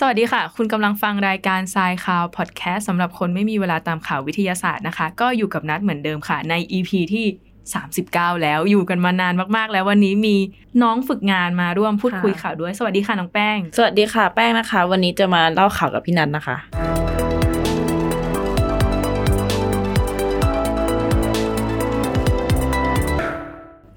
[0.00, 7.26] สวัสดีค่ะ คุณกำลังฟังรายการทรายข่าวพอดแคสต์สำหรับคนไม่มีเวลาตามข่าววิทยาศาสตร์นะคะ ก็อยู่กับนัดเหมือนเดิมค่ะใน EP ที่
[7.84, 10.36] 39 แล้วอยู่กันมานานมากๆ แล้ววันนี้มี
[10.82, 16.56] น้องฝึกงานมาร่วมพูดคุยข่าวด้วย สวัสดีค่ะน้องแป้ง สวัสดีค่ะแป้งนะคะ วันนี้จะมาเล่าข่าวกับพี่นัทนะคะ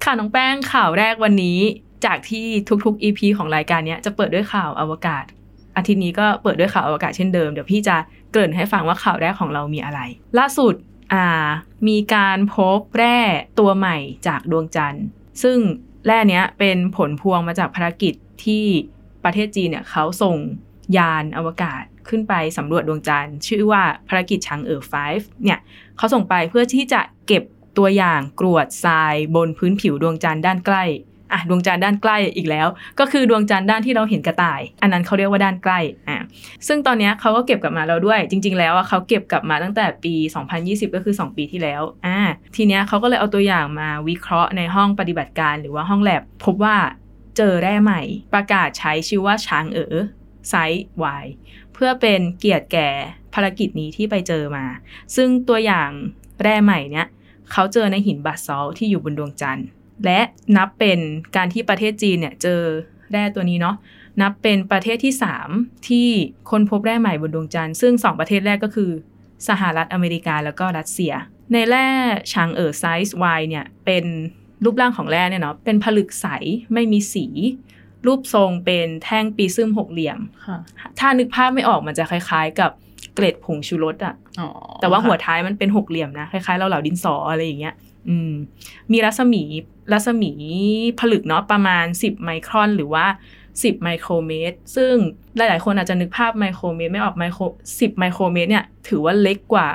[0.04, 1.58] ค่ะน้องแป้งข่าวแรกวันนี้
[2.04, 2.46] จากที่
[2.84, 5.26] ทุกๆ EP ของรายการเนี้ยจะเปิดด้วยข่าวอวกาศ
[5.76, 7.96] อาทิตย์นี้ก็เปิดด้วยข่าวอวกาศเช่นเดิม เดี๋ยวพี่จะ
[8.30, 10.00] เกริ่นให้ฟังว่าข่าวแรกของเรามีอะไร
[10.38, 10.74] ล่าสุด
[11.12, 11.26] อ่า
[11.88, 13.18] มีการพบแร่
[13.58, 13.96] ตัวใหม่
[14.26, 15.04] จากดวงจันทร์
[15.42, 15.58] ซึ่ง
[16.06, 18.64] แร่เนี้ยเป็นผลพวงมาจากภารกิจที่
[19.24, 20.36] ประเทศจีนเนี่ยเขาส่ง
[20.96, 24.82] ยานอวกาศขึ้นไปสำรวจดวงจันทร์ ชื่อว่าภารกิจชางเอ๋อ
[25.12, 25.58] 5เนี่ย
[25.96, 27.42] เขาส่งไปเพื่อที่จะเก็บ
[27.78, 30.84] ตัวอย่างกรวดทรายบนพื้นผิวดวงจันทร์ด้านใกล้
[31.32, 32.68] อะดวงจันทร์ด้านใกล้อีกแล้ว
[33.00, 36.18] ก็คือดวงจันทร์ด้านที่เราเห็นกระต่าย อันนั้นเขาเรียกว่าด้านใกล้อะ
[36.66, 40.14] ซึ่งตอนนี้เขาก็เก็บกลับมาแล้วด้วย จริง ๆ แล้วอะเขาเก็บกลับมาตั้งแต่ปี
[40.54, 42.18] 2020 ก็คือ 2 ปีที่แล้วอ่า
[42.56, 46.76] ทีเนี้ยเขาก็เลยเอาตัวอย่างมาวิเคราะห์ในห้องปฏิบัติการหรือว่าห้องแลบพบว่า
[47.36, 48.02] เจอแร่ใหม่
[48.34, 49.96] ประกาศใช้ชื่อว่าช้างเอ๋อ
[50.50, 50.84] ไซส์
[51.22, 51.24] Y
[51.72, 52.90] เพื่อเป็นเกียรติแก่
[53.34, 54.64] ภารกิจนี้ที่ไปเจอมา
[55.16, 55.90] ซึ่งตัวอย่าง
[56.42, 57.06] แร่ใหม่เนี้ย
[57.52, 59.66] เขาเจอในหินบาซอลที่อยู่บนดวงจันทร์
[60.04, 60.20] และ
[60.56, 60.98] นับเป็น
[61.36, 62.60] การที่ประเทศจีนเนี่ยเจอ
[63.12, 63.76] แร่ตัวนี้เนาะ
[64.22, 65.14] นับเป็นประเทศที่
[65.50, 66.08] 3 ที่
[66.50, 68.90] ค้นพบแร่ใหม่บนดวงจันทร์ซึ่ง 2 ประเทศแรกก็คือ
[69.48, 71.12] สหรัฐอเมริกาแล้วก็รัสเซีย
[71.52, 71.88] ในแร่
[72.32, 74.04] ชางเอ๋อไซส์ Y เนี่ยเป็น
[74.64, 76.26] รูปร่างของแร่เนี่ยเนาะเป็นผลึกใส
[76.74, 77.26] ไม่มีสี
[78.06, 80.58] รูปทรงเป็นแท่งปีซึมหกเหลี่ยมค่ะ
[80.98, 82.70] ถ้านึกภาพไม่ออกมันจะคล้าย ๆ กับ
[83.14, 84.48] เกล็ดผงชูรสอะอ๋อ
[84.80, 87.74] แต่ว่าหัวค่ะท้ายมันเป็นหกเหลี่ยมนะคล้ายๆเราเหลาดินสออะไรอย่างเงี้ย
[88.08, 88.32] อืม
[88.92, 89.42] มีรัศมี
[89.92, 90.32] รัศมี
[91.00, 93.06] ผลึกเนาะประมาณ 10 ไมครอนหรือว่า
[93.44, 94.94] 10 ไมโครเมตร ซึ่ง
[95.36, 97.42] หลาย ๆ คนอาจจะนึกภาพไมโครเมตร ไม่ออกไมโคร
[97.74, 99.68] 10 ไมโครเมตร เนี่ยถือว่าเล็กกว่า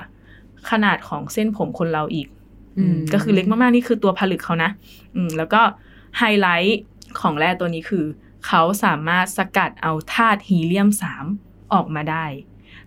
[0.69, 2.27] ขนาดของเส้นผมคนเราอีก
[2.77, 4.69] อืมก็คือเล็กมาก ๆ นี่คือตัวผลึกเขานะ
[5.15, 5.61] อืมแล้วก็
[6.17, 6.79] ไฮไลท์
[7.19, 8.05] ของแร่ตัวนี้คือ
[8.47, 10.89] เขาสามารถสกัดเอาธาตุฮีเลียม
[11.31, 12.25] 3 ออกมาได้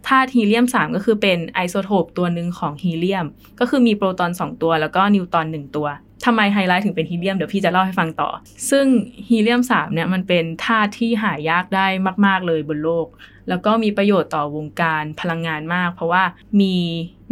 [0.09, 3.27] ธาตุฮีเลียม 3 ก็คือเป็นไอโซโทปตัวหนึ่งของฮีเลียม
[3.61, 5.89] ก็คือมีโปรตอน 2 ตัว แล้วก็นิวตรอน1ตัว
[6.25, 8.31] ทำไมไฮไลท์ถึงเป็นฮีเลียมเดี๋ยวพี่จะเล่าให้ฟังต่อ
[8.71, 8.87] ซึ่ง
[9.29, 11.87] ฮีเลียม3เนี่ยมันเป็นธาตุที่หายากได้
[12.27, 13.07] มาก ๆ เลยบนโลก
[13.49, 16.25] แล้วก็มีประโยชน์ต่อวงการพลังงานมาก เพราะว่า
[16.61, 16.75] มี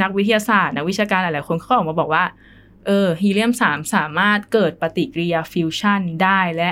[0.02, 2.24] นักวิทยาศาสตร์นักวิชาการหลาย ๆ คนเขาออกมาบอกว่า
[2.86, 6.70] เออฮีเลียม3สามารถเกิดปฏิกิริยาฟิวชันได้และ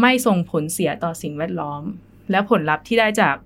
[0.00, 1.82] ไม่ส่งผลเสียต่อสิ่งแวดล้อม
[2.30, 3.36] และผลลัพธ์ที่ได้จาก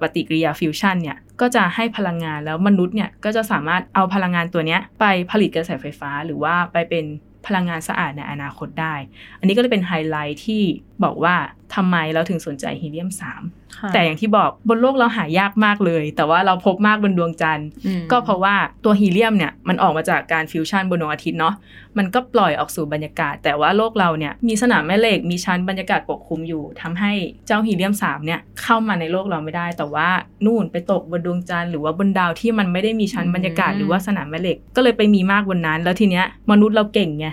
[0.00, 7.04] ปฏิกิริยาฟิวชันเนี่ยก็จะให้พลังงานแล้วมนุษย์เนี่ยก็จะสามารถเอาพลังงานตัวเนี้ยไปผลิตกระแสไฟฟ้า หรือว่าไปเป็น
[7.46, 8.94] พลังงานสะอาดในอนาคตได้
[9.38, 10.62] อันนี้ก็เลยเป็นไฮไลท์ที่
[11.04, 11.34] บอกว่า
[11.74, 13.59] ทำไมเราถึงสนใจฮีเลียม 3
[13.92, 18.54] แต่อย่างที่บอกบนโลกเราหายากมากเลย แต่ว่าเราพบมากบนดวงจันทร์อืมก็เพราะว่า
[18.84, 21.54] ตัวฮีเลียมเนี่ยมันออกมาจากการฟิวชันบนดวงอาทิตย์เนาะ
[21.98, 27.12] มันก็ปล่อยออกสู่บรรยากาศ แต่ว่าโลกเราเนี่ยมีสนามแม่เหล็กมีชั้นบรรยากาศปกคลุมอยู่ทำให้
[27.46, 30.08] เจ้าฮีเลียม3เนี่ยเข้ามาในโลกเราไม่ได้ แต่ว่า
[30.46, 37.26] นู่นไปตกบนดวงจันทร์หรือว่าบนดาวที่มันไม่ได้มีชั้นบรรยากาศหรือว่าสนามแม่เหล็กก็เลยไปมีมากบนนั้น แล้วทีเนี้ยมนุษย์เราเก่งไง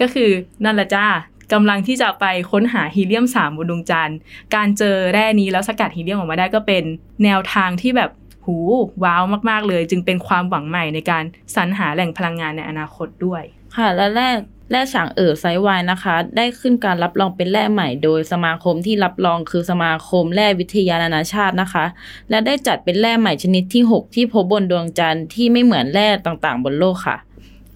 [0.00, 0.30] ก็คือ
[0.64, 1.06] นั่นแหละจ้า
[1.52, 4.18] กำลังที่จะไปค้นหาฮีเลียม3บนดวงจันทร์
[4.54, 6.84] การเจอแร่นี้แล้วสกัดฮีเลียมออกมาได้ก็เป็น
[7.24, 8.10] แนวทางที่แบบ
[8.46, 8.56] หู
[9.04, 11.24] ว้าวมากๆเลย จึงเป็นความหวังใหม่ในการ
[11.54, 13.42] สรรหาแหล่งพลังงานในอนาคตด้วย
[13.76, 14.30] ค่ะ และแร่
[14.72, 21.84] แร่ฉางเอ๋อไซวายนะคะ ได้ขึ้นการรับรองเป็นแร่ใหม่โดยสมาคมที่รับรองคือสมาคมแร่วิทยานานาชาตินะคะ
[22.30, 27.16] และได้จัดเป็นแร่ใหม่ชนิดที่ 6 ที่พบบนดวงจันทร์ที่ไม่เหมือนแร่ต่างๆ บนโลกค่ะ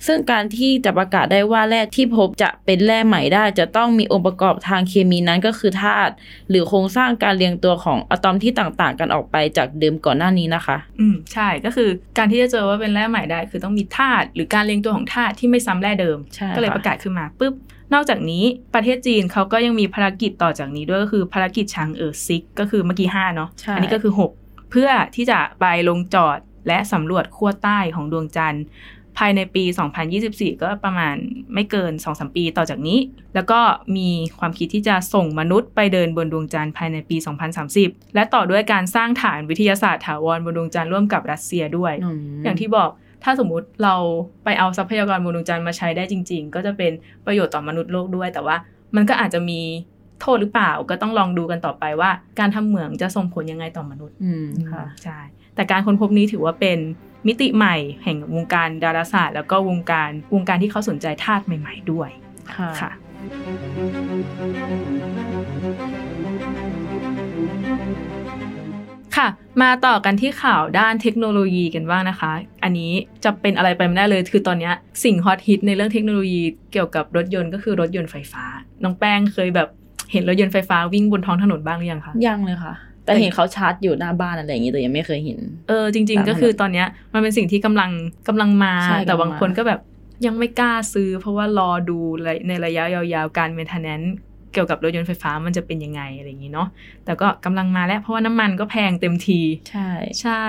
[0.06, 6.12] ซึ่งการที่จะประกาศได้ว่าแร่ที่พบจะเป็นแร่ใหม่ได้ จะต้องมีองค์ประกอบทางเคมีนั้นก็คือธาตุ
[6.50, 11.88] หรือโครงสร้างการเรียงตัวของอะตอมที่ต่างๆ กันออกไปจากเดิมก่อนหน้านี้นะคะ อืมใช่ก็คือ
[12.18, 17.54] การที่จะเจอว่าเป็นแร่ใหม่ได้ คือต้องมีธาตุหรือการเรียงตัวของธาตุที่ไม่ซ้ำแร่เดิมใช่ก็เลยค่ะประกาศขึ้นมาปุ๊บ
[17.94, 18.44] นอกจากนี้
[18.74, 24.12] ประเทศจีนเขาก็ยังมีภารกิจต่อจากนี้ด้วยก็คือภารกิจชางเอ๋อซิกก็คือเมื่อกี้ห้าเนาะใช่อันี้ก็คือ
[24.42, 26.38] 6 เพื่อที่จะไปลงจอด
[26.68, 28.64] และสำรวจขั้วใต้ของดวงจันทร์
[29.18, 29.64] ภายในปี
[30.12, 31.16] 2024 ก็ประมาณ
[31.54, 32.98] ไม่เกิน 2-3 ปีต่อจากนี้
[33.34, 33.60] แล้วก็
[33.96, 34.08] มี
[34.38, 37.16] ความคิดที่จะส่งมนุษย์ไปเดินบนดวงจันทร์ภายในปี
[37.66, 42.90] 2030 และต่อด้วยการสร้างฐานวิทยาศาสตร์ถาวรบนดวงจันทร์ร่วมกับรัสเซียด้วยมอย่างที่บอก
[43.24, 43.94] ถ้าสมมุติเรา
[44.44, 46.92] ไปเอาทรัพยากรบนดวงจันทร์มาใช้ได้จริง ๆ ก็จะเป็น
[47.26, 48.56] ประโยชน์ต่อมนุษย์โลกด้วย แต่ว่า
[48.96, 49.60] มันก็อาจจะมี
[50.20, 55.18] โทษหรือเปล่าก็ต้องลองดูกันต่อไปว่า การทำเหมืองจะส่งผลยังไงต่อมนุษย์อืมค่ะใช่
[55.54, 56.78] แต่การค้นพบนี้ถือว่าเป็น
[57.26, 62.10] มิติใหม่แห่งวงการดาราศาสตร์ แล้วก็วงการวงการที่เขาสนใจธาตุใหม่ ๆ ด้วย
[62.56, 62.90] ค่ะค่ะ
[69.16, 69.28] คค่ะ
[69.62, 72.32] มาต่อกันที่ข่าวด้านเทคโนโลยีกันบ้างนะคะ
[72.64, 72.92] อันนี้
[73.24, 74.70] จะเป็นอะไรไปไม่ได้เลย คือตอนนี้
[75.04, 76.42] สิ่งฮอตฮิตในเรื่องเทคโนโลยี
[76.72, 78.44] เกี่ยวกับรถยนต์ก็คือรถยนต์ไฟฟ้า
[78.82, 79.68] น้องแป้งเคยแบบ
[80.12, 87.90] เห็นรถยนต์ไฟฟ้าวิ่งบนท้องถนนบ้างหรือยังคะ ยังเลยค่ะ แต่เห็นเขาชาร์จอยู่หน้าบ้านอะไรอย่างงี้แต่ยังไม่เคยเห็น เออจริง ๆ ก็คือตอนเนี้ยมันเป็นสิ่งที่กำลัง
[88.28, 89.80] กำลังมาใช่แต่กำลังบางคนมาก็แบบ
[90.26, 91.98] ยังไม่กล้าซื้อ เพราะว่ารอดู
[92.48, 94.00] ในระยะยาวๆการเมนเทนแนน
[94.52, 96.68] เกี่ยวกับรถยนต์ไฟฟ้ามันจะเป็นยังไงอะไรอย่างนี้เนาะ
[97.04, 99.40] แต่ก็กำลังมาแล้วเพราะว่าน้ำมันก็แพงเต็มที
[99.70, 99.90] ใช่
[100.20, 100.44] ใช่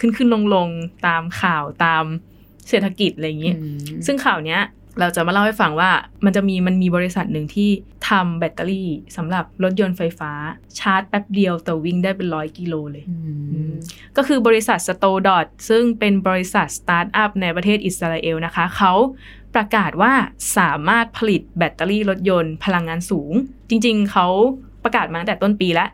[0.00, 0.68] ขึ้นขึ้นลงลง
[1.06, 2.04] ตามข่าวตาม
[2.68, 4.60] เศรษฐกิจอะไรอย่างนี้อืมซึ่งข่าวเนี้ย
[5.00, 5.90] เราจะมาเล่าให้ฟังว่า
[6.24, 7.70] มันจะมีมันมีบริษัทหนึ่งที่
[8.08, 10.32] ทำแบตเตอรี่สำหรับรถยนต์ไฟฟ้า
[10.78, 13.16] ชาร์จแป๊บเดียวแต่วิ่งได้เป็นร้อยกิโลเลยอื
[13.70, 13.72] ม
[14.16, 18.92] ก็คือบริษัท s t o d o t ซึ่งเป็นบริษัทสตาร์ทอัพในประเทศอิสราเอลนะคะ เขา
[19.54, 20.12] ประกาศว่า
[20.58, 23.32] สามารถผลิตแบตเตอรี่รถยนต์พลังงานสูง
[23.70, 24.26] จริงๆ เขา
[24.84, 25.88] ประกาศมาตั้งแต่ต้นปีแล้ว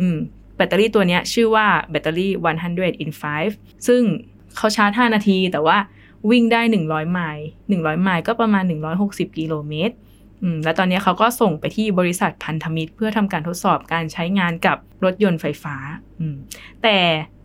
[0.00, 0.18] อืม
[0.56, 2.32] แบตเตอรี่ตัวเนี้ยชื่อว่าแบตเตอรี่
[2.68, 3.10] 100 in
[3.48, 4.02] 5 ซึ่ง
[4.56, 5.78] เขาชาร์จ 5 นาทีแต่ว่า
[6.30, 8.64] วิ่งได้ 100 ไมล์100 ไมล์ก็ประมาณ
[9.00, 9.94] 160 กิโลเมตร
[10.64, 15.76] และตอนนี้เขาก็ส่งไปที่บริษัทพันธมิตร เพื่อทำการทดสอบการใช้งานกับรถยนต์ไฟฟ้า
[16.82, 16.98] แต่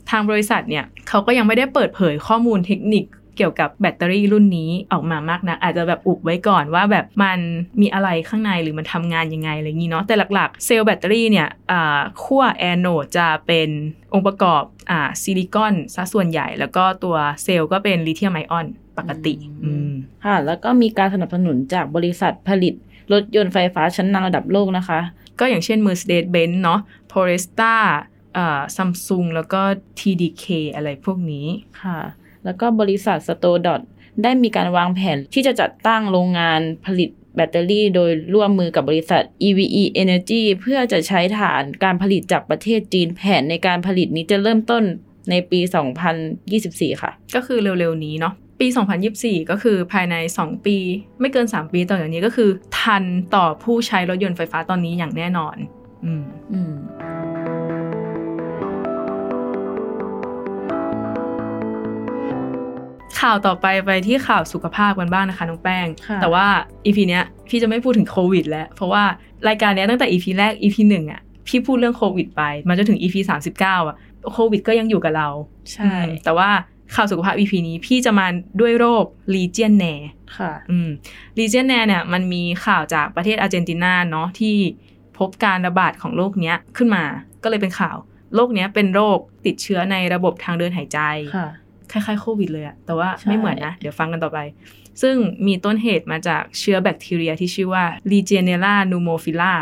[0.09, 3.05] ทางบริษัทเนี่ยเขาก็ยังไม่ได้เปิดเผยข้อมูลเทคนิค
[3.37, 7.39] เกี่ยวกับแบตเตอรี่รุ่นนี้ออกมามากนะอาจจะแบบอุบไว้ก่อนว่าแบบมัน
[7.81, 13.69] มีอะไรข้างในหรือมันทำงานยังไงอะไรอย่างนี้เนาะแต่หลักๆ เซลล์แบตเตอรี่เนี่ยอ่าขั้วแอนโนดจะเป็น
[14.13, 18.67] องค์ประกอบอ่าซิลิคอนซะส่วนใหญ่ แล้วก็ตัวเซลล์ก็เป็นลิเธียมไอออน
[18.97, 19.91] ปกติอืม
[20.25, 22.73] ค่ะแล้วก็มีการสนับสนุนจากบริษัทผลิต
[23.13, 24.99] รถยนต์ไฟฟ้าชั้นนำระดับโลกนะคะ
[25.39, 26.79] ก็อย่างเช่น Mercedes-Benz เนาะ
[27.11, 27.83] Polestar
[28.37, 29.61] อ่า Samsung แล้วก็
[29.99, 30.45] TDK
[30.75, 31.45] อะไรพวกนี้
[31.81, 31.97] ค่ะ
[32.47, 33.81] แล้วก็บริษัท Store Dot
[34.23, 44.83] ได้มีการวางแผนที่จะจัดตั้งโรงงานผลิตแบตเตอรี่โดยร่วมมือกับบริษัท EVE Energy เพื่อจะใช้ฐานการผลิตจากประเทศจีนแผนในการผลิตนี้จะเริ่มต้น
[45.29, 45.59] ในปี
[46.31, 48.67] 2024 ค่ะ ก็คือเร็วๆ นี้เนาะ ปี
[49.09, 50.77] 2024 ก็คือภายใน 2 ปี
[51.19, 53.03] ไม่เกิน 3 ปีต่อจากนี้ก็คือ ทัน
[53.35, 55.55] ต่อผู้ใช้รถยนต์ไฟฟ้าตอนนี้อย่างแน่นอน
[56.05, 56.23] อืม
[56.53, 56.73] อืม
[63.19, 66.47] ข่าวต่อไปไปที่ข่าวสุขภาพกันบ้างนะคะน้องแป้งค่ะแต่ว่า
[66.85, 69.03] EP เนี้ยพี่จะไม่พูดถึงโควิด แล้วเพราะว่า
[69.47, 73.15] รายการเนี้ยตั้งแต่ EP แรก EP หนึ่งอะพี่พูดเรื่องโควิดไปมาจนถึง EP
[73.53, 73.95] 39อะ
[74.33, 75.29] โควิดก็ยังอยู่กับเรา
[75.71, 76.49] ใช่อืมแต่ว่า
[76.95, 78.27] ข่าวสุขภาพ EP นี้พี่จะมา
[78.59, 79.05] ด้วยโรค
[79.35, 80.89] Legionnaire ค่ะ อืม
[81.39, 84.55] Legionnaire เนี่ยมันมีข่าวจากประเทศอาร์เจนตินาเนาะที่
[85.17, 87.03] พบการระบาดของโรคเนี้ยขึ้นมา
[87.43, 87.97] ก็เลยเป็นข่าว
[88.35, 90.99] โรคเนี้ยเป็นโรคติดเชื้อในระบบทางเดินหายใจ
[91.91, 94.39] ค่ะคล้ายๆโควิดเลยอะแต่ว่าใช่ไม่เหมือนนะ เดี๋ยวฟังกันต่อไป
[95.01, 95.15] ซึ่ง
[95.47, 99.53] มีต้นเหตุมาจากเชื้อแบคทีเรียที่ชื่อว่า Legionella pneumophila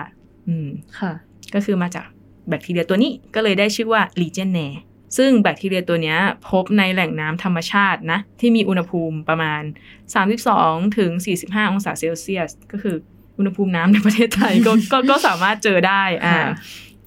[0.47, 0.67] อืม
[0.99, 1.11] ค่ะ
[1.53, 2.07] ก็คือมาจาก
[2.49, 4.77] แบคทีเรียตัวนี้ก็เลยได้ชื่อว่า Legionnaire
[5.17, 6.17] ซึ่งแบคทีเรียตัวเนี้ย
[6.49, 9.61] พบในแหล่งน้ำธรรมชาตินะ ที่มีอุณหภูมิประมาณ
[10.29, 11.11] 32ถึง
[11.43, 12.95] 45 องศาเซลเซียส ก็คือ
[13.37, 16.49] อุณหภูมิน้ำในประเทศไทยก็ก็ก็สามารถเจอได้อ่าค่ะ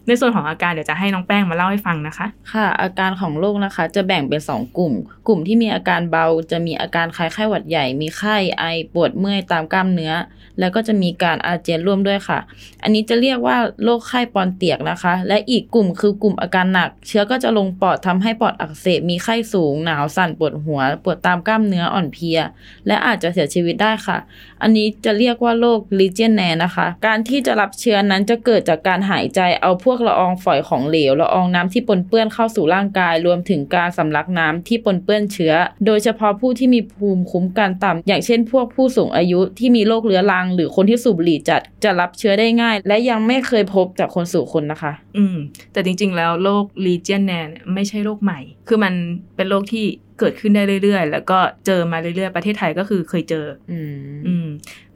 [0.09, 4.93] ในส่วนของอาการเดี๋ยวจะให้น้องแป้งมาเล่าให้ฟังนะคะ ค่ะ อาการของโรคนะคะ จะแบ่งเป็น 2 กลุ่ม
[5.29, 8.65] กลุ่มที่มีอาการเบา จะมีอาการคล้ายไข้หวัดใหญ่ มีไข้ไอ
[8.95, 10.13] ปวดเมื่อยตามกล้ามเนื้อ
[10.61, 12.39] แล้วก็จะมีการอาเจียนร่วมด้วยค่ะ
[12.83, 22.41] อันนี้จะเรียกว่าโรคไข้ปอนเตียกนะคะ และอีกกลุ่มคือกลุ่มอาการหนัก เชื้อก็จะลงปอดทำให้ปอดอักเสบมีไข้สูง หนาวสั่นปวดหัว ปวดตามกล้ามเนื้ออ่อนเพลีย
[22.87, 24.19] และอาจจะเสียชีวิตได้ค่ะ
[24.63, 35.53] อันนี้จะเรียกว่าโรคลีเจียนแนนะคะ การที่จะรับเชื้อนั้นจะเกิดจากการหายใจเอาพวกละอองฝอยของเหลวละอองน้ำที่ปนเปื้อนเข้าสู่ร่างกาย รวมถึงการสำลักน้ำที่ปนเปื้อนเชื้อ
[35.87, 45.37] โดยเฉพาะผู้ที่มีภูมิคุ้มกันต่ำอย่างเช่น พวกผู้สูงอายุที่มีโรคเรื้อรัง หรือคนที่สูบบุหรี่จัดจะรับเชื้อได้ง่าย และยังไม่เคยพบจากคนสู่คนนะคะ อืม
[45.73, 48.95] แต่จริง ๆ แล้วโรค Legionnaire เนี่ยไม่ใช่โรคใหม่ คือมัน
[49.37, 49.87] เป็นโรคที่
[50.19, 53.95] เกิดขึ้นได้เรื่อยๆ แล้วก็เจอมาเรื่อยๆ ประเทศไทยก็คือเคยเจอ อืม
[54.27, 54.47] อืม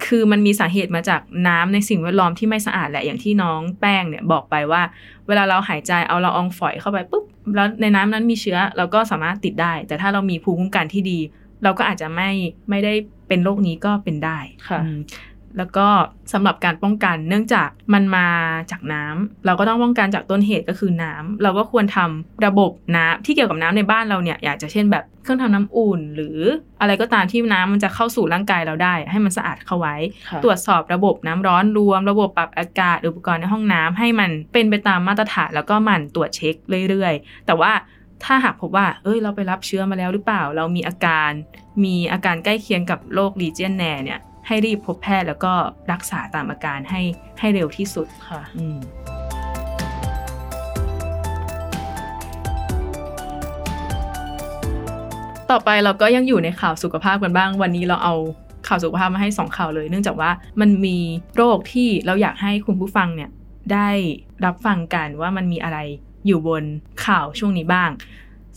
[0.05, 4.83] คือมันมีสาเหตุมาจากน้ำในสิ่งแวดล้อมที่ไม่สะอาดแหละอย่างที่น้องแป้งเนี่ยบอกไปว่า
[5.29, 7.25] เวลาเราหายใจเอาละอองฝอยเข้าไปปุ๊บ
[7.55, 11.19] แล้วในน้ำนั้นมีเชื้อเราก็สามารถติดได้ แต่ถ้าเรามีภูมิคุ้มกันที่ดี
[11.65, 12.31] เราก็อาจจะไม่
[12.71, 12.95] ไม่ได้
[13.29, 14.39] เป็นโรคนี้ก็เป็นได้
[14.69, 14.99] ค่ะอืม
[15.59, 15.87] แล้วก็
[16.33, 18.27] สำหรับการป้องกันเนื่องจากมันมา
[18.71, 26.39] จากน้ำเราก็ต้องป้องกันจากต้นเหตุก็คือน้ำเราก็ควรทำระบบน้ำที่เกี่ยวกับน้ำในบ้านเราเนี่ยอยากจะเช่นแบบเครื่องทำน้ำอุ่น หรือ
[26.81, 29.97] อะไรก็ตามที่น้ำมันจะเข้าสู่ร่างกายเราได้ ให้มันสะอาดเข้าไว้
[30.29, 36.55] ค่ะตรวจสอบระบบน้ำร้อนรวม ระบบปรับอากาศอุปกรณ์ในห้องน้ำให้มันเป็นไปตามมาตรฐานแล้วก็หมั่นตรวจเช็ค
[36.89, 37.73] เรื่อยๆ แต่ว่า
[38.25, 41.31] ถ้าหากพบว่า เอ้ย เราไปรับเชื้อมาแล้วหรือเปล่า เรามีอาการ
[41.85, 45.53] มีอาการใกล้เคียงกับโรคลีเจียนแนเนี่ย ให้รีบพบแพทย์แล้วก็
[45.93, 47.03] รักษาตามอาการให้
[47.41, 48.41] ให้เร็วที่สุดค่ะ
[55.51, 58.15] ต่อไปเราก็ยังอยู่ในข่าวสุขภาพกันบ้าง วันนี้เราเอา
[58.69, 60.31] ข่าวสุขภาพมาให้ 2 ข่าวเลย เนื่องจากว่า
[60.61, 60.99] มันมี
[61.37, 63.31] โรคที่เราอยากให้คุณผู้ฟังเนี่ย
[63.73, 63.89] ได้
[64.45, 65.79] รับฟังกันว่ามันมีอะไร
[66.27, 66.65] อยู่บน
[67.07, 67.91] ข่าวช่วงนี้บ้าง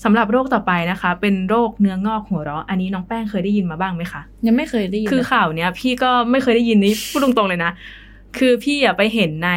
[0.04, 7.72] สำหรับโรคต่อไปนะคะ เป็นโรคเนื้องอกหัวเราะ อันนี้น้องแป้งเคยได้ยินมาบ้างไหมคะยังไม่เคยได้ยินคือเลยข่าวเนี้ยพี่ก็ไม่เคยได้ยินนี่พูดตรงๆเลยนะ
[8.38, 9.52] คือพี่อะไปเห็นใน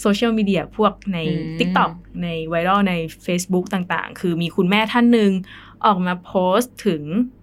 [0.00, 1.18] โซเชียลมีเดียพวกใน
[1.58, 1.90] TikTok
[2.22, 2.94] ในไวรัลใน
[3.26, 5.30] Facebook ต่างๆ คือมีคุณแม่ท่านหนึ่ง
[5.86, 7.02] ออกมาโพสต์ถึง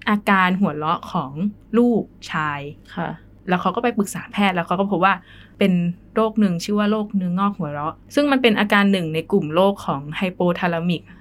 [0.10, 1.32] อาการหัวเราะของ
[1.78, 2.60] ลูกชาย
[2.96, 3.10] ค่ะ
[3.50, 5.14] แล้วเขาก็ไปปรึกษาแพทย์แล้วเขาก็พบว่า
[5.60, 5.74] เป็น
[6.16, 11.17] โรคหนึ่งชื่อว่าโรคเนื้องอกหัวเราะ ซึ่งมันเป็นอาการหนึ่งในกลุ่มโรคของไฮโปทาลามิกอ่า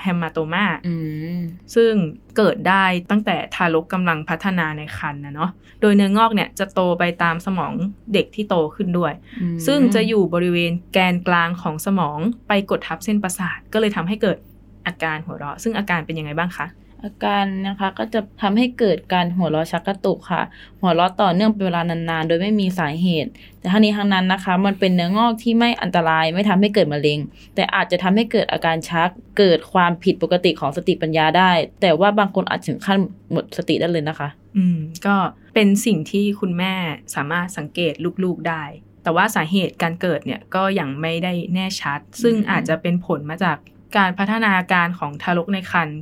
[0.00, 0.94] แฮมมาโตมาอื
[1.36, 1.40] ม
[1.74, 1.92] ซึ่ง
[2.36, 7.72] เกิดได้ตั้งแต่ทารกกำลังพัฒนาในครรภ์นะเนาะโดยเนื้องอกเนี่ยจะโตไปตามสมอง
[8.12, 14.38] เด็กที่โตขึ้นด้วยอืมซึ่งจะอยู่บริเวณแกนกลางของสมองไปกดทับเส้นประสาท ก็เลยทำให้เกิด
[14.86, 16.66] อาการหัวเราะ ซึ่งอาการเป็นยังไงบ้างคะ
[17.04, 20.42] อาการนะคะก็จะทำให้เกิดการหัวเราะชักกระตุกค่ะ
[20.80, 27.18] หัวเราะต่อเนื่องเป็นเวลานานๆ โดยไม่มีสาเหตุ แต่ทั้งนี้ทั้งนั้นนะคะ มันเป็นเนื้องอกที่ไม่อันตรายไม่ทำให้เกิดมะเร็ง
[27.54, 31.50] แต่อาจจะทำให้เกิดอาการชัก เกิดความผิดปกติของสติปัญญาได้
[31.82, 32.98] แต่ว่าบางคนอาจถึงขั้น
[33.32, 35.16] หมดสติได้เลยนะคะ อืมก็
[35.54, 36.74] เป็นสิ่งที่คุณแม่
[37.14, 37.92] สามารถสังเกต
[38.24, 38.64] ลูกๆได้
[39.02, 43.56] แต่ว่าสาเหตุการเกิดเนี่ยก็ยังไม่ได้แน่ชัด ซึ่งอืมอาจจะเป็นผลมาจาก
[43.96, 45.98] การพัฒนาการของทารกในครรภ์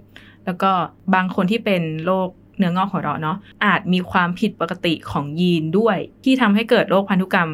[0.47, 0.71] แล้วก็
[1.15, 7.51] บางคนที่เป็นโรคเนื้องอกหัวเราะเนาะอาจมีความผิดปกติของยีนด้วย ที่ทำให้เกิดโรคพันธุกรรม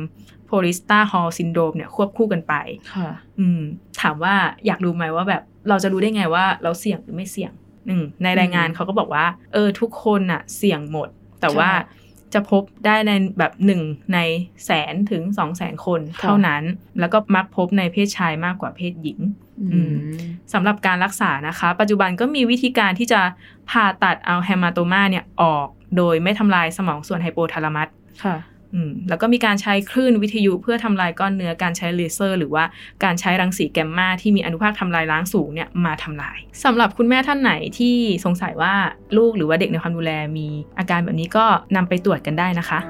[0.46, 2.54] Pallister-Hall syndrome เนี่ยควบคู่กันไป
[2.94, 3.08] ค่ะ
[3.38, 3.60] อืม
[4.00, 4.34] ถามว่า
[4.66, 7.52] อยากรู้ไหมว่าแบบเราจะรู้ได้ไงว่าเราเสี่ยงหรือไม่เสี่ยง
[7.88, 11.08] อืมในรายงานอืมเขาก็บอกว่า เออทุกคนอะเสี่ยงหมด
[11.40, 11.70] แต่ใช่ว่า
[12.34, 13.80] จะพบได้ในแบบหนึ่ง
[14.14, 14.18] ใน
[14.64, 16.62] แสนถึงสองแสนคนค่ะเท่านั้น
[17.00, 19.18] แล้วก็มักพบในเพศชายมากกว่าเพศหญิง
[19.72, 19.94] อืม
[20.52, 23.20] สำหรับการรักษานะคะ ปัจจุบันก็มีวิธีการที่จะ
[23.70, 27.88] ผ่าตัดเอาแฮมาโตมาเนี่ยออก โดยไม่ทำลายสมองส่วนไฮโปทาลามัส
[28.24, 28.51] ค่ะอืม
[29.08, 32.64] แล้วก็มีการใช้คลื่นวิทยุเพื่อทำลายก้อนเนื้อการใช้เลเซอร์ หรือว่า
[33.04, 38.74] การใช้รังสีแกมมาที่มีอนุภาคทำลายล้างสูงเนี่ยมาทำลายสำหรับคุณแม่ท่านไหนที่สงสัยว่า
[39.16, 40.48] ลูกหรือว่าเด็กในความดูแลมี
[40.78, 41.44] อาการแบบนี้ก็
[41.76, 42.80] นำไปตรวจกันได้นะคะ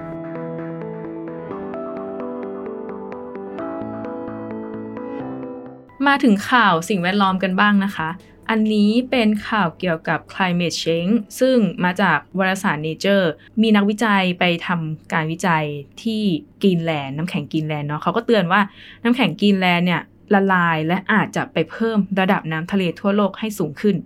[6.07, 8.09] มาถึงข่าวสิ่งแวดล้อมกันบ้างนะคะ
[8.55, 13.27] อันนี้เป็นข่าวเกี่ยวกับ climate change ซึ่งมาจากวารสาร Nature
[13.63, 15.65] มีนักวิจัยไปทำการวิจัย
[16.03, 16.23] ที่
[16.63, 18.61] กรีนแลนด์น้ำแข็งกรีนแลนด์เนาะเขาก็เตือนว่า
[19.03, 20.03] น้ำแข็งกรีนแลนด์เนี่ย
[20.35, 23.97] ละลายและอาจจะไปเพิ่มระดับน้ำทะเลทั่วโลกให้สูงขึ้น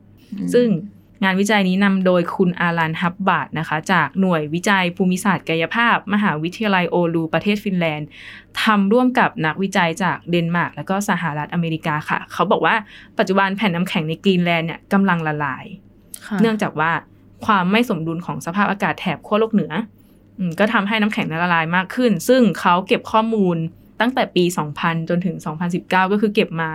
[0.54, 0.68] ซึ่ง
[1.24, 8.08] งานวิจัยนี้นำโดยคุณ Alun Hubbard นะคะ จากหน่วยวิจัยภูมิศาสตร์กายภาพ มหาวิทยาลัยโอลูประเทศฟินแลนด์
[8.62, 12.74] ทำร่วมกับนักวิจัยจากเดนมาร์กและก็สหรัฐอเมริกาค่ะ เขาบอกว่า
[13.18, 15.64] ปัจจุบันแผ่นน้ำแข็งในกรีนแลนด์เนี่ยกำลังละลาย
[16.42, 16.90] เนื่องจากว่า
[17.46, 19.72] ความไม่สมดุลของสภาพอากาศแถบขั้วโลกเหนือ
[20.58, 23.56] ก็ทำให้น้ำแข็งละลายมากขึ้น ซึ่งเขาเก็บข้อมูล
[24.00, 24.44] ตั้งแต่ปี
[24.76, 26.68] 2000 จนถึง 2019 ก็คือเก็บมา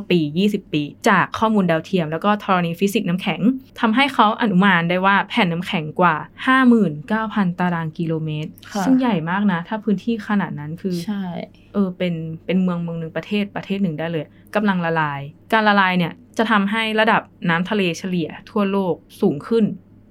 [0.00, 3.40] 19 ปี 20 ปี จากข้อมูลดาวเทียม แล้วก็ธรณีฟิสิกส์น้ำแข็ง
[3.80, 6.16] ทำให้เขาอนุมานได้ว่าแผ่นน้ำแข็งกว่า
[6.86, 11.22] 59,000 ตารางกิโลเมตรค่ะซึ่งใหญ่มากนะ ถ้าพื้นที่ขนาดนั้นคือใช่
[11.74, 15.20] เออเป็นเป็นเมืองเมืองหนึ่งประเทศประเทศหนึ่งได้เลยกำลังละลาย
[15.52, 19.64] การละลายเนี่ยจะทำให้ระดับน้ำทะเลเฉลี่ยทั่วโลกสูงขึ้น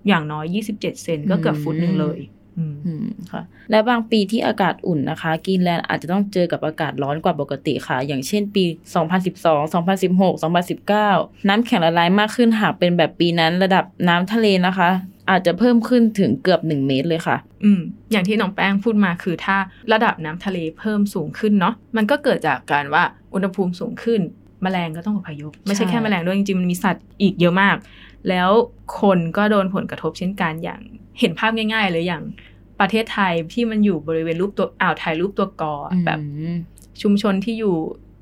[0.07, 2.36] อย่างน้อย 27 เซนก็เกือบฟุตหนึ่งเลยอืมอืม
[3.31, 8.63] ค่ะ และบางปีที่อากาศอุ่นนะคะกรีนแลนด์อาจจะต้องเจอกับอากาศร้อนกว่าปกติค่ะ อย่างเช่นปี
[9.23, 10.33] 2012 2016
[10.83, 14.89] 2019 น้ำแข็งละลายมากขึ้นหากเป็นแบบปีนั้นระดับน้ำทะเลนะคะ
[15.29, 19.57] อาจจะเพิ่มขึ้นถึงเกือบ 1 เมตรเลยค่ะ อืม อย่างที่น้องแป้งพูดมาคือถ้า
[19.93, 24.21] ระดับน้ำทะเลเพิ่มสูงขึ้นเนาะ มันก็เกิดจากการว่าอุณหภูมิสูงขึ้น
[24.63, 27.75] แมลงก็ต้องอพยพไม่ใช่ใช่แค่แมลงด้วยจริงๆมันมีสัตว์อีกเยอะมาก
[28.29, 28.49] แล้ว
[29.01, 30.81] คนก็โดนผลกระทบเช่นกันอย่าง
[31.19, 32.23] เห็นภาพง่าย ๆ เลยอย่าง
[32.79, 36.55] ประเทศไทยที่มันอยู่บริเวณรูปตัวอ่าวไทยรูปตัวกออะแบบอืม
[37.01, 37.75] ชุมชนที่อยู่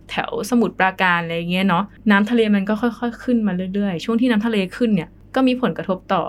[0.10, 6.24] แถวสมุทรปราการอะไรเงี้ยเนาะน้ำทะเลมันก็ค่อย ๆ ขึ้นมาเรื่อยๆ ช่วงที่น้ำทะเลขึ้นเนี่ยก็มีผลกระทบต่อ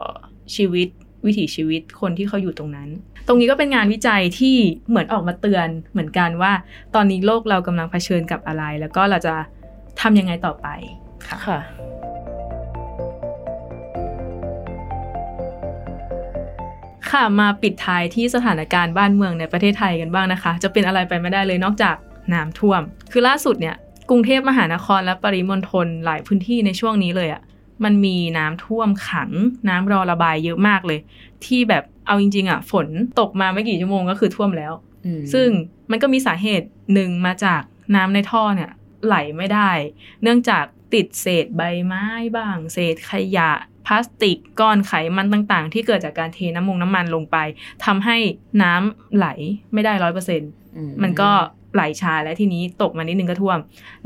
[0.57, 0.89] ชีวิต
[1.27, 2.89] วิถีชีวิตคนที่เขาอยู่ตรงนั้น
[3.27, 4.57] ตรงนี้ก็เป็นงานวิจัยที่
[4.89, 6.53] เหมือนออกมาเตือนเหมือนกันว่า
[6.95, 9.35] ตอนนี้โลกเรากำลังเผชิญกับอะไร แล้วก็เราจะ
[10.01, 10.67] ทำยังไงต่อไป
[11.47, 11.59] ค่ะ
[17.13, 21.97] ค่ะค่ะมาปิดท้ายที่สถานการณ์บ้านเมืองในประเทศไทยกันบ้างนะคะ จะเป็นอะไรไปไม่ได้เลยนอกจาก
[22.35, 22.83] น้ำท่วม
[23.13, 23.77] คือล่าสุดเนี่ย
[24.11, 27.43] กรุงเทพมหานครและปริมณฑลหลายพื้นที่ในช่วงนี้เลยอะ่ะ
[27.85, 29.31] มันมีน้ำท่วมขัง
[29.69, 31.01] น้ำรอระบายเยอะมากเลย
[31.45, 32.87] ที่แบบเอาจริง ๆอะ่ะ ฝน
[33.21, 34.73] ตกมาไม่กี่ชั่วโมงก็คือท่วมแล้ว
[35.07, 35.49] อืมซึ่ง
[35.91, 37.63] มันก็มีสาเหตุหนึ่งมาจาก
[37.97, 38.71] น้ำในท่อเนี่ย
[39.07, 39.71] ไหลไม่ได้
[40.23, 43.51] เนื่องจากติดเศษใบไม้บ้าง เศษขยะ
[43.87, 47.37] พลาสติกก้อนไขมันต่าง ๆ ที่เกิดจากการเทน้ำมงน้ำมันลงไป
[47.85, 48.17] ทำให้
[48.63, 49.27] น้ำไหล
[49.73, 51.31] ไม่ได้ร้อยเปอร์เซ็นต์อืมันก็
[51.75, 53.59] ไหลช้าและทีนี้ตกมานิดนึงก็ท่วม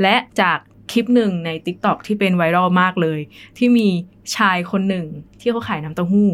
[0.02, 0.58] และจาก
[0.92, 3.20] คลิปหนึ่งใน t ิ k t o k ที่เป็นไวรัลมากเลย
[3.58, 3.88] ที่มี
[4.36, 5.06] ชายคนหนึ่ง
[5.40, 6.30] ที่เขาขายน้ำเต้าหู้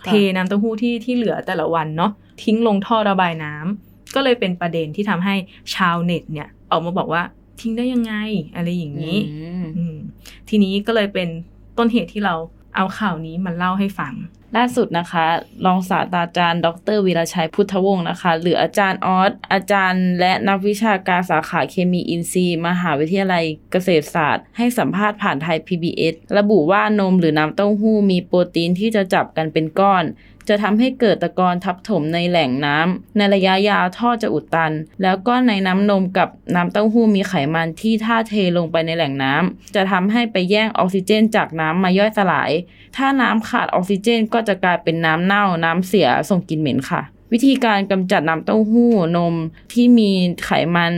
[0.00, 5.34] ค่ะเทน้ำเต้าหู้ที่ที่เหลือแต่ละวันเนาะทิ้งลงท่อระบายน้ำก็เลยเป็นประเด็นที่ทำให้
[5.74, 7.22] ชาวเน็ตเนี่ยออกมาบอกว่า
[7.60, 8.14] ทิ้งได้ยังไง
[8.56, 9.96] อะไรอย่างนี้อืมอืม
[10.48, 11.28] ทีนี้ก็เลยเป็น
[11.78, 12.34] ต้นเหตุที่เรา
[12.76, 14.14] เอาข่าวนี้มาเล่าให้ฟัง
[14.56, 15.26] ล่าสุดนะคะ
[15.66, 30.04] รองศาสตราจารย์ ดรวีรชัยพุทธวงศ์นะคะ หรืออาจารย์ออสอาจารย์ และนักวิชาการสาขาเคมีอินทรีย์ มหาวิทยาลัยเกษตรศาสตร์ ให้สัมภาษณ์ผ่านไทย PBS ระบุว่านมหรือน้ำเต้าหู้มีโปรตีนที่จะจับกันเป็นก้อน
[30.48, 42.50] จะทำให้เกิดตะกอนทับถมในแหล่งน้ำในระยะยาวท่อจะอุดตัน แล้วก็ในน้ำนมกับน้ำเต้าหู้มีไขมันที่ถ้าเทลงไปในแหล่งน้ำจะทำให้ไปแย่งออกซิเจนจากน้ำมาย่อยสลาย
[42.96, 47.00] ถ้าน้ำขาดออกซิเจน ก็จะกลายเป็นน้ำเน่าน้ำเสียส่งกลิ่นเหม็นค่ะ
[47.32, 49.34] วิธีการกำจัดน้ำเต้าหู้นม
[49.72, 50.10] ที่มี
[50.44, 50.92] ไขมัน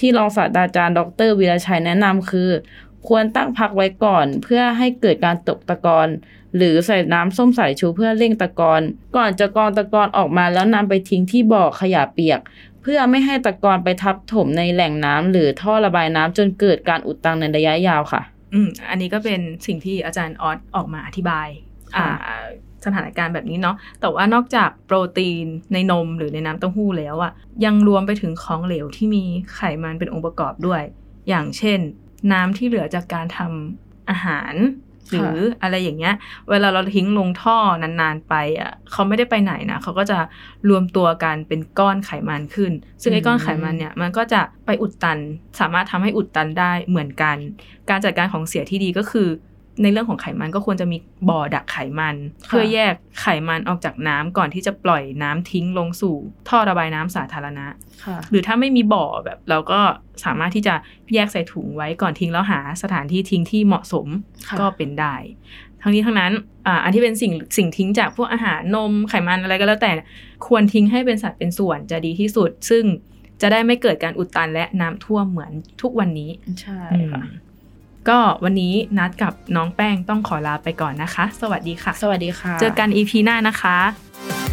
[0.00, 2.50] ที่รองศาสตราจารย์ ดรวีรชัยแนะนำคือ
[3.08, 6.08] ควรตั้งพักไว้ก่อน เพื่อให้เกิดการตกตะกอน
[6.56, 8.82] หรือใส่น้ำส้มสายชูเพื่อเร่งตะกอน
[9.16, 12.40] ก่อนจะกรองตะกอนออกมาแล้วนำไปทิ้งที่บ่อขยะเปียก
[12.82, 18.22] เพื่อไม่ให้ตะกอนไปทับถมในแหล่งน้ำหรือท่อระบายน้ำจนเกิดการอุดตันในระยะยาวค่ะ
[18.54, 21.48] อืมอันนี้ก็เป็นสิ่งที่อาจารย์ออสออกมาอธิบาย
[21.96, 22.08] อ่า
[22.84, 27.32] สถานการณ์แบบนี้เนาะ แต่ว่านอกจากโปรตีนในนมหรือในน้ำเต้าหู้แล้วอะ
[27.64, 30.82] ยังรวมไปถึงของเหลวที่มีไขมันเป็นองค์ประกอบด้วย
[31.28, 31.80] อย่างเช่น
[32.32, 34.54] น้ำที่เหลือจากการทำอาหาร
[35.10, 36.14] หรืออะไรอย่างเงี้ย
[36.50, 40.18] เวลาเราทิ้งลงท่อนานๆไปอะเขาไม่ได้ไปไหนนะเขาก็จะ
[40.68, 45.18] รวมตัวกันเป็นก้อนไขมันขึ้น ซึ่งไอ้ก้อนไขมันเนี่ยมันก็จะไปอุดตัน
[45.60, 47.36] สามารถทำให้อุดตันได้เหมือนกัน
[47.90, 49.28] การจัดการของเสียที่ดีก็คือ
[49.82, 50.96] ในเรื่องของไขมันก็ควรจะมี
[51.28, 52.16] บ่อดักไขมัน
[52.46, 56.16] เพื่อแยกไขมันออกจากน้ำก่อนที่จะปล่อยน้ำทิ้งลงสู่
[56.48, 57.66] ท่อระบายน้ำสาธารณะ
[58.04, 59.80] ค่ะหรือถ้าไม่มีบ่อแบบเราก็
[60.24, 60.74] สามารถที่จะ
[61.14, 64.06] แยกใส่ถุงไว้ก่อนทิ้งแล้วหาสถานที่ทิ้งที่เหมาะสม
[64.48, 65.14] ค่ะก็เป็นได้
[65.82, 66.32] ทั้งนี้ทั้งนั้น
[66.66, 69.92] อ่าอันที่เป็นสิ่งสิ่งทิ้งจากพวกอาหารนมไขมันอะไรก็แล้วแต่
[70.46, 72.84] ควรทิ้งให้เป็นสัดเป็นส่วนจะดีที่สุด ซึ่ง
[73.42, 77.22] จะได้ไม่เกิดการอุดตันและน้ำท่วมเหมือนทุกวันนี้ใช่อืมค่ะ
[78.08, 84.45] ก็วันนี้นัดกับน้องแป้งต้องขอลาไปก่อนนะคะ สวัสดีค่ะ สวัสดีค่ะ เจอกัน EP หน้านะคะ